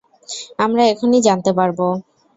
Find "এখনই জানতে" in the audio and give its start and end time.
0.85-1.51